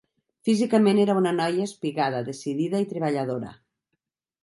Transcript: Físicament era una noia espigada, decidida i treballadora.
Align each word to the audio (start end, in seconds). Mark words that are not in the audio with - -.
Físicament 0.47 1.01
era 1.03 1.17
una 1.19 1.35
noia 1.41 1.69
espigada, 1.71 2.25
decidida 2.33 2.83
i 2.87 2.91
treballadora. 2.95 3.57